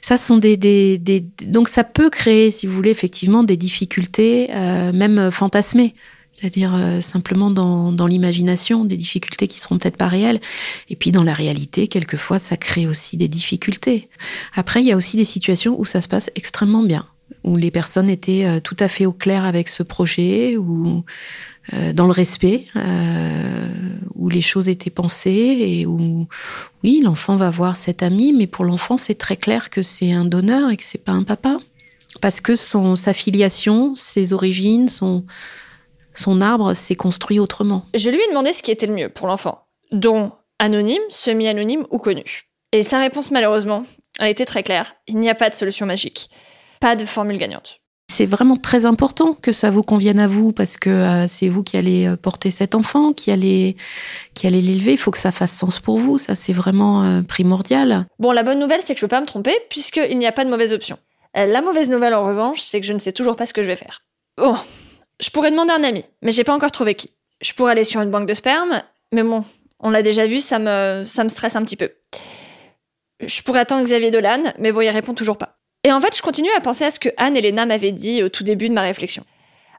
Ça 0.00 0.16
sont 0.16 0.38
des, 0.38 0.56
des, 0.56 0.98
des, 0.98 1.24
donc 1.46 1.68
ça 1.68 1.84
peut 1.84 2.10
créer, 2.10 2.50
si 2.50 2.66
vous 2.66 2.74
voulez, 2.74 2.90
effectivement 2.90 3.44
des 3.44 3.56
difficultés, 3.56 4.48
même 4.48 5.30
fantasmées. 5.30 5.94
C'est-à-dire 6.32 6.72
simplement 7.02 7.50
dans, 7.50 7.92
dans 7.92 8.06
l'imagination, 8.06 8.84
des 8.84 8.96
difficultés 8.96 9.46
qui 9.46 9.60
seront 9.60 9.78
peut-être 9.78 9.98
pas 9.98 10.08
réelles. 10.08 10.40
Et 10.88 10.96
puis 10.96 11.12
dans 11.12 11.24
la 11.24 11.34
réalité, 11.34 11.88
quelquefois, 11.88 12.38
ça 12.38 12.56
crée 12.56 12.86
aussi 12.86 13.16
des 13.16 13.28
difficultés. 13.28 14.08
Après, 14.54 14.80
il 14.80 14.86
y 14.86 14.92
a 14.92 14.96
aussi 14.96 15.16
des 15.16 15.26
situations 15.26 15.78
où 15.78 15.84
ça 15.84 16.00
se 16.00 16.08
passe 16.08 16.30
extrêmement 16.34 16.82
bien 16.82 17.06
où 17.44 17.56
les 17.56 17.70
personnes 17.70 18.10
étaient 18.10 18.44
euh, 18.44 18.60
tout 18.60 18.76
à 18.78 18.88
fait 18.88 19.06
au 19.06 19.12
clair 19.12 19.44
avec 19.44 19.68
ce 19.68 19.82
projet, 19.82 20.56
ou 20.56 21.04
euh, 21.72 21.92
dans 21.92 22.06
le 22.06 22.12
respect, 22.12 22.66
euh, 22.76 23.68
où 24.14 24.28
les 24.28 24.42
choses 24.42 24.68
étaient 24.68 24.90
pensées 24.90 25.56
et 25.60 25.86
où, 25.86 26.26
oui, 26.82 27.00
l'enfant 27.02 27.36
va 27.36 27.50
voir 27.50 27.76
cet 27.76 28.02
ami, 28.02 28.32
mais 28.32 28.46
pour 28.46 28.64
l'enfant, 28.64 28.98
c'est 28.98 29.14
très 29.14 29.36
clair 29.36 29.70
que 29.70 29.82
c'est 29.82 30.12
un 30.12 30.24
donneur 30.24 30.70
et 30.70 30.76
que 30.76 30.84
c'est 30.84 31.02
pas 31.02 31.12
un 31.12 31.22
papa. 31.22 31.58
Parce 32.20 32.40
que 32.40 32.56
son, 32.56 32.96
sa 32.96 33.14
filiation, 33.14 33.94
ses 33.94 34.32
origines, 34.32 34.88
son, 34.88 35.24
son 36.14 36.40
arbre 36.40 36.74
s'est 36.74 36.94
construit 36.94 37.38
autrement. 37.38 37.86
Je 37.94 38.10
lui 38.10 38.18
ai 38.18 38.28
demandé 38.28 38.52
ce 38.52 38.62
qui 38.62 38.70
était 38.70 38.86
le 38.86 38.94
mieux 38.94 39.08
pour 39.08 39.26
l'enfant, 39.26 39.66
dont 39.92 40.32
anonyme, 40.58 41.02
semi-anonyme 41.08 41.84
ou 41.90 41.98
connu. 41.98 42.42
Et 42.72 42.82
sa 42.82 42.98
réponse, 43.00 43.30
malheureusement, 43.30 43.84
a 44.18 44.28
été 44.28 44.44
très 44.44 44.62
claire. 44.62 44.94
Il 45.06 45.16
n'y 45.16 45.30
a 45.30 45.34
pas 45.34 45.50
de 45.50 45.54
solution 45.54 45.86
magique 45.86 46.28
pas 46.82 46.96
de 46.96 47.04
formule 47.04 47.38
gagnante. 47.38 47.78
C'est 48.12 48.26
vraiment 48.26 48.58
très 48.58 48.84
important 48.84 49.32
que 49.32 49.52
ça 49.52 49.70
vous 49.70 49.82
convienne 49.82 50.20
à 50.20 50.28
vous 50.28 50.52
parce 50.52 50.76
que 50.76 50.90
euh, 50.90 51.26
c'est 51.26 51.48
vous 51.48 51.62
qui 51.62 51.78
allez 51.78 52.06
euh, 52.06 52.14
porter 52.14 52.50
cet 52.50 52.74
enfant, 52.74 53.14
qui 53.14 53.30
allez, 53.30 53.74
l'élever. 54.44 54.92
Il 54.92 54.98
faut 54.98 55.10
que 55.10 55.18
ça 55.18 55.32
fasse 55.32 55.52
sens 55.52 55.80
pour 55.80 55.98
vous. 55.98 56.18
Ça, 56.18 56.34
c'est 56.34 56.52
vraiment 56.52 57.04
euh, 57.04 57.22
primordial. 57.22 58.04
Bon, 58.18 58.30
la 58.32 58.42
bonne 58.42 58.58
nouvelle, 58.58 58.82
c'est 58.82 58.92
que 58.92 59.00
je 59.00 59.06
peux 59.06 59.08
pas 59.08 59.22
me 59.22 59.26
tromper 59.26 59.54
puisqu'il 59.70 60.18
n'y 60.18 60.26
a 60.26 60.32
pas 60.32 60.44
de 60.44 60.50
mauvaise 60.50 60.74
option. 60.74 60.98
la 61.34 61.62
mauvaise 61.62 61.88
nouvelle, 61.88 62.12
en 62.12 62.26
revanche, 62.26 62.60
c'est 62.60 62.82
que 62.82 62.86
je 62.86 62.92
ne 62.92 62.98
sais 62.98 63.12
toujours 63.12 63.34
pas 63.34 63.46
ce 63.46 63.54
que 63.54 63.62
je 63.62 63.68
vais 63.68 63.76
faire. 63.76 64.02
Bon, 64.36 64.56
je 65.18 65.30
pourrais 65.30 65.50
demander 65.50 65.72
un 65.72 65.82
ami, 65.82 66.04
mais 66.20 66.32
j'ai 66.32 66.44
pas 66.44 66.54
encore 66.54 66.70
trouvé 66.70 66.94
qui. 66.94 67.08
Je 67.40 67.54
pourrais 67.54 67.72
aller 67.72 67.84
sur 67.84 68.02
une 68.02 68.10
banque 68.10 68.28
de 68.28 68.34
sperme, 68.34 68.82
mais 69.12 69.22
bon, 69.22 69.42
on 69.80 69.88
l'a 69.88 70.02
déjà 70.02 70.26
vu, 70.26 70.40
ça 70.40 70.58
me, 70.58 71.04
ça 71.06 71.26
stresse 71.30 71.56
un 71.56 71.62
petit 71.62 71.76
peu. 71.76 71.92
Je 73.26 73.40
pourrais 73.40 73.60
attendre 73.60 73.84
Xavier 73.84 74.10
Dolan, 74.10 74.52
mais 74.58 74.70
bon, 74.70 74.82
il 74.82 74.90
répond 74.90 75.14
toujours 75.14 75.38
pas. 75.38 75.61
Et 75.84 75.92
en 75.92 76.00
fait, 76.00 76.16
je 76.16 76.22
continue 76.22 76.50
à 76.56 76.60
penser 76.60 76.84
à 76.84 76.90
ce 76.90 77.00
que 77.00 77.08
Anne 77.16 77.36
et 77.36 77.40
Léna 77.40 77.66
m'avaient 77.66 77.92
dit 77.92 78.22
au 78.22 78.28
tout 78.28 78.44
début 78.44 78.68
de 78.68 78.74
ma 78.74 78.82
réflexion. 78.82 79.24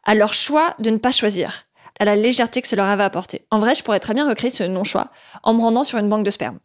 À 0.03 0.15
leur 0.15 0.33
choix 0.33 0.75
de 0.79 0.89
ne 0.89 0.97
pas 0.97 1.11
choisir, 1.11 1.63
à 1.99 2.05
la 2.05 2.17
légèreté 2.17 2.61
que 2.61 2.67
cela 2.67 2.91
avait 2.91 3.03
apporté. 3.03 3.45
En 3.51 3.59
vrai, 3.59 3.73
je 3.73 3.83
pourrais 3.83 4.01
très 4.01 4.13
bien 4.13 4.27
recréer 4.27 4.51
ce 4.51 4.63
non-choix 4.63 5.11
en 5.43 5.53
me 5.53 5.61
rendant 5.61 5.83
sur 5.83 5.99
une 5.99 6.09
banque 6.09 6.25
de 6.25 6.31
sperme. 6.31 6.59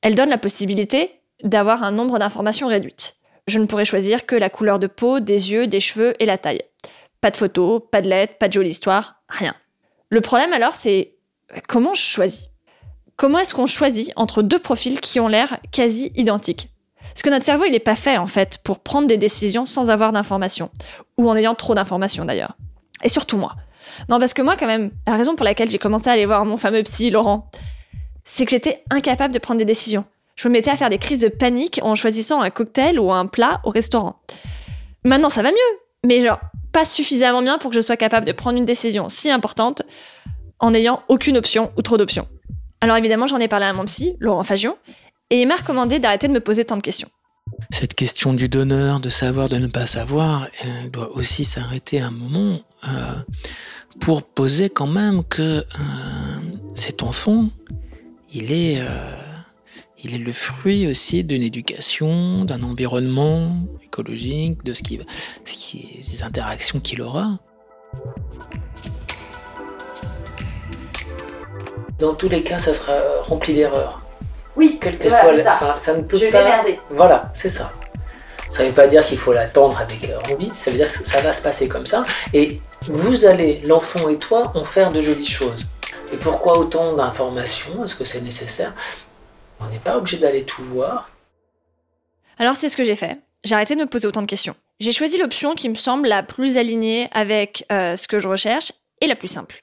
Elle 0.00 0.14
donne 0.14 0.30
la 0.30 0.38
possibilité 0.38 1.20
d'avoir 1.42 1.82
un 1.82 1.90
nombre 1.90 2.20
d'informations 2.20 2.68
réduites. 2.68 3.16
Je 3.48 3.58
ne 3.58 3.66
pourrais 3.66 3.84
choisir 3.84 4.26
que 4.26 4.36
la 4.36 4.50
couleur 4.50 4.78
de 4.78 4.86
peau, 4.86 5.18
des 5.18 5.50
yeux, 5.50 5.66
des 5.66 5.80
cheveux 5.80 6.14
et 6.22 6.26
la 6.26 6.38
taille. 6.38 6.62
Pas 7.20 7.32
de 7.32 7.36
photos, 7.36 7.82
pas 7.90 8.00
de 8.00 8.08
lettres, 8.08 8.38
pas 8.38 8.46
de 8.46 8.52
jolie 8.52 8.70
histoire, 8.70 9.22
rien. 9.28 9.56
Le 10.10 10.20
problème 10.20 10.52
alors, 10.52 10.74
c'est 10.74 11.16
comment 11.66 11.94
je 11.94 12.02
choisis? 12.02 12.48
Comment 13.16 13.38
est-ce 13.38 13.54
qu'on 13.54 13.66
choisit 13.66 14.12
entre 14.14 14.42
deux 14.42 14.60
profils 14.60 15.00
qui 15.00 15.18
ont 15.18 15.26
l'air 15.26 15.58
quasi 15.72 16.12
identiques? 16.14 16.68
Parce 17.08 17.22
que 17.22 17.30
notre 17.30 17.44
cerveau, 17.44 17.64
il 17.64 17.72
n'est 17.72 17.78
pas 17.78 17.96
fait, 17.96 18.16
en 18.16 18.26
fait, 18.26 18.58
pour 18.62 18.80
prendre 18.80 19.08
des 19.08 19.16
décisions 19.16 19.66
sans 19.66 19.90
avoir 19.90 20.12
d'informations. 20.12 20.70
Ou 21.16 21.28
en 21.28 21.36
ayant 21.36 21.54
trop 21.54 21.74
d'informations, 21.74 22.24
d'ailleurs. 22.24 22.56
Et 23.02 23.08
surtout 23.08 23.36
moi. 23.36 23.56
Non, 24.08 24.18
parce 24.18 24.34
que 24.34 24.42
moi, 24.42 24.56
quand 24.56 24.66
même, 24.66 24.90
la 25.06 25.16
raison 25.16 25.34
pour 25.34 25.44
laquelle 25.44 25.70
j'ai 25.70 25.78
commencé 25.78 26.08
à 26.08 26.12
aller 26.12 26.26
voir 26.26 26.44
mon 26.44 26.56
fameux 26.56 26.82
psy, 26.82 27.10
Laurent, 27.10 27.50
c'est 28.24 28.44
que 28.44 28.50
j'étais 28.50 28.82
incapable 28.90 29.32
de 29.32 29.38
prendre 29.38 29.58
des 29.58 29.64
décisions. 29.64 30.04
Je 30.36 30.48
me 30.48 30.52
mettais 30.52 30.70
à 30.70 30.76
faire 30.76 30.90
des 30.90 30.98
crises 30.98 31.20
de 31.20 31.28
panique 31.28 31.80
en 31.82 31.94
choisissant 31.94 32.40
un 32.40 32.50
cocktail 32.50 33.00
ou 33.00 33.12
un 33.12 33.26
plat 33.26 33.60
au 33.64 33.70
restaurant. 33.70 34.20
Maintenant, 35.04 35.30
ça 35.30 35.42
va 35.42 35.50
mieux. 35.50 35.56
Mais 36.06 36.20
genre, 36.20 36.38
pas 36.72 36.84
suffisamment 36.84 37.42
bien 37.42 37.58
pour 37.58 37.70
que 37.70 37.76
je 37.76 37.80
sois 37.80 37.96
capable 37.96 38.26
de 38.26 38.32
prendre 38.32 38.56
une 38.58 38.64
décision 38.64 39.08
si 39.08 39.30
importante 39.30 39.82
en 40.60 40.70
n'ayant 40.70 41.02
aucune 41.08 41.36
option 41.36 41.72
ou 41.76 41.82
trop 41.82 41.96
d'options. 41.96 42.28
Alors 42.80 42.96
évidemment, 42.96 43.26
j'en 43.26 43.38
ai 43.38 43.48
parlé 43.48 43.66
à 43.66 43.72
mon 43.72 43.84
psy, 43.86 44.16
Laurent 44.20 44.44
Fagion, 44.44 44.76
et 45.30 45.40
il 45.40 45.46
m'a 45.46 45.56
recommandé 45.56 45.98
d'arrêter 45.98 46.28
de 46.28 46.32
me 46.32 46.40
poser 46.40 46.64
tant 46.64 46.76
de 46.76 46.82
questions. 46.82 47.08
Cette 47.70 47.94
question 47.94 48.34
du 48.34 48.48
donneur, 48.48 49.00
de 49.00 49.08
savoir, 49.08 49.48
de 49.48 49.56
ne 49.56 49.66
pas 49.66 49.86
savoir, 49.86 50.48
elle 50.62 50.90
doit 50.90 51.10
aussi 51.16 51.44
s'arrêter 51.44 52.00
un 52.00 52.10
moment 52.10 52.60
euh, 52.86 53.14
pour 54.00 54.22
poser 54.22 54.70
quand 54.70 54.86
même 54.86 55.24
que 55.24 55.42
euh, 55.42 55.64
cet 56.74 57.02
enfant, 57.02 57.48
il 58.32 58.52
est, 58.52 58.80
euh, 58.80 58.86
il 60.02 60.14
est 60.14 60.18
le 60.18 60.32
fruit 60.32 60.86
aussi 60.86 61.24
d'une 61.24 61.42
éducation, 61.42 62.44
d'un 62.44 62.62
environnement 62.62 63.56
écologique, 63.82 64.62
de 64.64 64.72
ce 64.72 64.82
qui, 64.82 65.00
ce 65.44 65.56
qui, 65.56 66.00
des 66.10 66.22
interactions 66.22 66.80
qu'il 66.80 67.02
aura. 67.02 67.38
Dans 71.98 72.14
tous 72.14 72.28
les 72.28 72.42
cas, 72.42 72.60
ça 72.60 72.72
sera 72.72 72.94
rempli 73.24 73.54
d'erreurs. 73.54 74.07
Oui, 74.58 74.78
quelle 74.80 74.98
que 74.98 75.08
soit 75.08 75.42
ça. 75.42 75.78
ça. 75.80 75.96
ne 75.96 76.02
peut 76.02 76.18
je 76.18 76.26
pas. 76.26 76.42
Vais 76.42 76.48
merder. 76.48 76.80
Voilà, 76.90 77.30
c'est 77.32 77.48
ça. 77.48 77.72
Ça 78.50 78.64
ne 78.64 78.68
veut 78.68 78.74
pas 78.74 78.88
dire 78.88 79.06
qu'il 79.06 79.18
faut 79.18 79.32
l'attendre 79.32 79.80
avec 79.80 80.02
euh, 80.10 80.18
envie, 80.32 80.50
ça 80.56 80.72
veut 80.72 80.78
dire 80.78 80.90
que 80.90 81.08
ça 81.08 81.20
va 81.20 81.32
se 81.32 81.42
passer 81.42 81.68
comme 81.68 81.86
ça. 81.86 82.04
Et 82.34 82.60
vous 82.82 83.24
allez, 83.24 83.60
l'enfant 83.64 84.08
et 84.08 84.16
toi, 84.16 84.50
en 84.54 84.64
faire 84.64 84.90
de 84.90 85.00
jolies 85.00 85.28
choses. 85.28 85.66
Et 86.12 86.16
pourquoi 86.16 86.58
autant 86.58 86.94
d'informations? 86.94 87.84
Est-ce 87.84 87.94
que 87.94 88.04
c'est 88.04 88.22
nécessaire? 88.22 88.74
On 89.60 89.66
n'est 89.66 89.78
pas 89.78 89.96
obligé 89.96 90.16
d'aller 90.16 90.42
tout 90.42 90.64
voir. 90.64 91.08
Alors 92.38 92.56
c'est 92.56 92.68
ce 92.68 92.76
que 92.76 92.84
j'ai 92.84 92.96
fait. 92.96 93.18
J'ai 93.44 93.54
arrêté 93.54 93.76
de 93.76 93.80
me 93.80 93.86
poser 93.86 94.08
autant 94.08 94.22
de 94.22 94.26
questions. 94.26 94.56
J'ai 94.80 94.92
choisi 94.92 95.18
l'option 95.18 95.54
qui 95.54 95.68
me 95.68 95.74
semble 95.74 96.08
la 96.08 96.24
plus 96.24 96.56
alignée 96.56 97.08
avec 97.12 97.64
euh, 97.70 97.96
ce 97.96 98.08
que 98.08 98.18
je 98.18 98.26
recherche 98.26 98.72
et 99.00 99.06
la 99.06 99.14
plus 99.14 99.28
simple. 99.28 99.62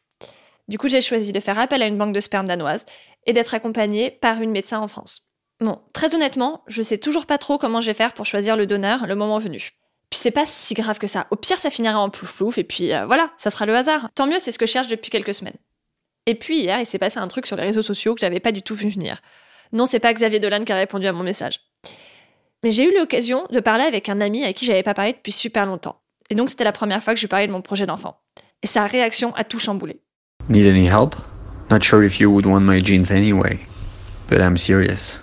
Du 0.67 0.77
coup, 0.77 0.87
j'ai 0.87 1.01
choisi 1.01 1.31
de 1.31 1.39
faire 1.39 1.59
appel 1.59 1.81
à 1.81 1.85
une 1.85 1.97
banque 1.97 2.13
de 2.13 2.19
sperme 2.19 2.47
danoise 2.47 2.85
et 3.25 3.33
d'être 3.33 3.53
accompagnée 3.53 4.11
par 4.11 4.41
une 4.41 4.51
médecin 4.51 4.79
en 4.79 4.87
France. 4.87 5.31
Bon, 5.61 5.79
très 5.93 6.13
honnêtement, 6.15 6.63
je 6.67 6.81
sais 6.81 6.97
toujours 6.97 7.25
pas 7.25 7.37
trop 7.37 7.57
comment 7.57 7.81
je 7.81 7.87
vais 7.87 7.93
faire 7.93 8.13
pour 8.13 8.25
choisir 8.25 8.57
le 8.57 8.67
donneur 8.67 9.07
le 9.07 9.15
moment 9.15 9.37
venu. 9.37 9.71
Puis 10.09 10.19
c'est 10.19 10.31
pas 10.31 10.45
si 10.45 10.73
grave 10.73 10.99
que 10.99 11.07
ça. 11.07 11.27
Au 11.31 11.35
pire, 11.35 11.57
ça 11.57 11.69
finira 11.69 11.99
en 11.99 12.09
plouf 12.09 12.35
plouf 12.35 12.57
et 12.57 12.63
puis 12.63 12.93
euh, 12.93 13.05
voilà, 13.05 13.31
ça 13.37 13.49
sera 13.49 13.65
le 13.65 13.75
hasard. 13.75 14.09
Tant 14.15 14.27
mieux, 14.27 14.39
c'est 14.39 14.51
ce 14.51 14.59
que 14.59 14.65
je 14.65 14.71
cherche 14.71 14.87
depuis 14.87 15.09
quelques 15.09 15.33
semaines. 15.33 15.57
Et 16.25 16.35
puis 16.35 16.59
hier, 16.59 16.79
il 16.79 16.85
s'est 16.85 16.99
passé 16.99 17.19
un 17.19 17.27
truc 17.27 17.45
sur 17.45 17.55
les 17.55 17.63
réseaux 17.63 17.81
sociaux 17.81 18.15
que 18.15 18.21
j'avais 18.21 18.39
pas 18.39 18.51
du 18.51 18.61
tout 18.61 18.75
vu 18.75 18.89
venir. 18.89 19.21
Non, 19.71 19.85
c'est 19.85 19.99
pas 19.99 20.13
Xavier 20.13 20.39
Dolan 20.39 20.63
qui 20.63 20.73
a 20.73 20.75
répondu 20.75 21.07
à 21.07 21.11
mon 21.11 21.23
message. 21.23 21.59
Mais 22.63 22.71
j'ai 22.71 22.83
eu 22.83 22.97
l'occasion 22.97 23.45
de 23.51 23.59
parler 23.59 23.83
avec 23.83 24.09
un 24.09 24.21
ami 24.21 24.43
avec 24.43 24.57
qui 24.57 24.65
j'avais 24.65 24.83
pas 24.83 24.93
parlé 24.93 25.13
depuis 25.13 25.31
super 25.31 25.65
longtemps. 25.65 26.01
Et 26.29 26.35
donc 26.35 26.49
c'était 26.49 26.63
la 26.63 26.71
première 26.71 27.03
fois 27.03 27.13
que 27.13 27.19
je 27.19 27.27
parlais 27.27 27.47
de 27.47 27.51
mon 27.51 27.61
projet 27.61 27.85
d'enfant. 27.85 28.17
Et 28.63 28.67
sa 28.67 28.85
réaction 28.85 29.33
a 29.35 29.43
tout 29.43 29.59
chamboulé. 29.59 30.01
Need 30.49 30.65
any 30.65 30.87
help? 30.87 31.15
Not 31.69 31.83
sure 31.83 32.03
if 32.03 32.19
you 32.19 32.29
would 32.29 32.45
want 32.45 32.63
my 32.63 32.79
jeans 32.79 33.09
anyway, 33.09 33.59
but 34.27 34.39
I'm 34.39 34.55
serious. 34.55 35.19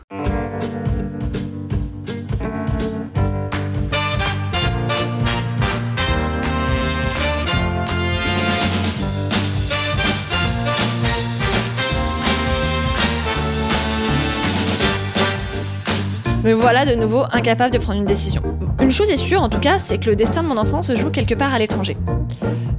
Me 16.43 16.55
voilà 16.55 16.85
de 16.85 16.97
nouveau 16.97 17.23
incapable 17.31 17.73
de 17.73 17.79
prendre 17.79 18.01
une 18.01 18.05
décision. 18.05 18.43
Une 18.81 18.91
chose 18.91 19.09
est 19.11 19.17
sûre 19.17 19.43
en 19.43 19.49
tout 19.49 19.61
cas, 19.61 19.79
c'est 19.79 19.99
que 19.99 20.11
le 20.11 20.17
destin 20.17 20.43
de 20.43 20.49
mon 20.49 20.57
enfant 20.57 20.83
se 20.83 20.97
joue 20.97 21.11
quelque 21.11 21.37
part 21.37 21.55
à 21.55 21.61
l'étranger. 21.61 21.97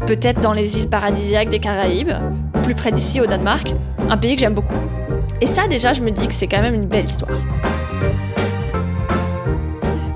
Peut-être 0.05 0.41
dans 0.41 0.51
les 0.51 0.77
îles 0.77 0.89
paradisiaques 0.89 1.47
des 1.47 1.59
Caraïbes, 1.59 2.11
plus 2.63 2.73
près 2.73 2.91
d'ici 2.91 3.21
au 3.21 3.27
Danemark, 3.27 3.75
un 4.09 4.17
pays 4.17 4.35
que 4.35 4.39
j'aime 4.39 4.53
beaucoup. 4.53 4.73
Et 5.41 5.45
ça 5.45 5.67
déjà, 5.67 5.93
je 5.93 6.01
me 6.01 6.09
dis 6.11 6.27
que 6.27 6.33
c'est 6.33 6.47
quand 6.47 6.61
même 6.61 6.73
une 6.73 6.87
belle 6.87 7.05
histoire. 7.05 7.37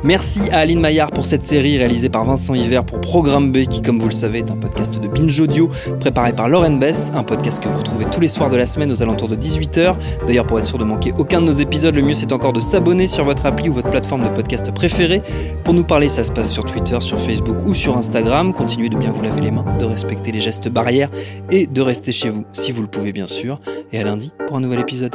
Merci 0.08 0.40
à 0.54 0.60
Aline 0.60 0.80
Maillard 0.80 1.12
pour 1.12 1.26
cette 1.26 1.44
série 1.44 1.78
réalisée 1.78 2.08
par 2.08 2.24
Vincent 2.24 2.56
Hiver 2.56 2.86
pour 2.86 3.02
Programme 3.02 3.52
B, 3.52 3.66
qui, 3.66 3.82
comme 3.82 4.00
vous 4.00 4.08
le 4.08 4.14
savez, 4.14 4.40
est 4.40 4.50
un 4.50 4.56
podcast 4.56 4.98
de 4.98 5.06
binge 5.06 5.38
audio 5.42 5.70
préparé 6.00 6.32
par 6.32 6.48
Lauren 6.48 6.78
Bess, 6.80 7.12
un 7.14 7.24
podcast 7.24 7.62
que 7.62 7.68
vous 7.68 7.78
retrouvez 7.78 8.06
tous 8.06 8.22
les 8.22 8.30
soirs 8.30 8.50
de 8.50 8.56
la 8.56 8.66
semaine 8.66 8.90
aux 8.90 9.04
alentours 9.04 9.28
de 9.28 9.36
18h. 9.36 9.98
D'ailleurs, 10.26 10.48
pour 10.48 10.60
être 10.60 10.66
sûr 10.66 10.78
de 10.78 10.86
manquer 10.86 11.12
aucun 11.18 11.42
de 11.42 11.48
nos 11.48 11.52
épisodes, 11.52 11.94
le 11.94 12.02
mieux 12.02 12.14
c'est 12.14 12.32
encore 12.32 12.54
de 12.54 12.62
s'abonner 12.62 13.06
sur 13.06 13.26
votre 13.26 13.46
appli 13.46 13.68
ou 13.68 13.74
votre 13.74 13.90
plateforme 13.90 14.24
de 14.24 14.30
podcast 14.30 14.74
préférée. 14.74 15.22
Pour 15.66 15.74
nous 15.74 15.84
parler, 15.84 16.08
ça 16.08 16.24
se 16.24 16.32
passe 16.32 16.54
sur 16.54 16.64
Twitter, 16.64 17.02
sur 17.02 17.20
Facebook 17.20 17.58
ou 17.66 17.74
sur 17.74 17.98
Instagram. 17.98 18.54
Continuez 18.54 18.88
de 18.88 18.96
bien 18.96 19.12
vous 19.12 19.24
laver 19.24 19.42
les 19.42 19.52
mains, 19.52 19.66
de 19.78 19.84
respecter 19.84 20.32
les 20.32 20.40
gestes 20.40 20.70
barrières 20.70 21.10
et 21.52 21.68
de 21.68 21.82
rester 21.82 22.14
chez 22.14 22.30
vous 22.30 22.46
si 22.54 22.72
vous 22.72 22.82
le 22.82 22.88
pouvez, 22.88 23.12
bien 23.12 23.28
sûr. 23.28 23.60
Et 23.92 24.00
à 24.00 24.06
lundi 24.06 24.32
pour 24.48 24.56
un 24.56 24.62
nouvel 24.62 24.80
épisode. 24.80 25.12